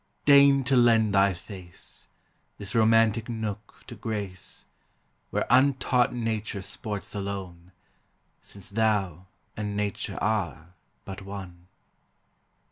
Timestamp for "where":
5.29-5.45